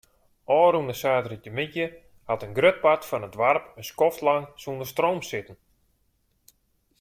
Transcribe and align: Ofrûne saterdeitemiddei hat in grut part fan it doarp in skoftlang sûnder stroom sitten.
Ofrûne 0.61 0.95
saterdeitemiddei 1.01 1.85
hat 2.29 2.43
in 2.45 2.55
grut 2.57 2.77
part 2.83 3.01
fan 3.09 3.25
it 3.27 3.33
doarp 3.37 3.63
in 3.79 3.87
skoftlang 3.89 4.45
sûnder 4.63 4.89
stroom 4.93 5.19
sitten. 5.29 5.55